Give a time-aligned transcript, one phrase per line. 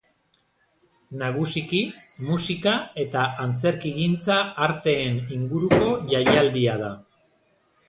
[1.21, 1.81] Nagusiki
[2.29, 4.39] musika eta antzerkigintza
[4.71, 6.93] arteen inguruko jaialdia da.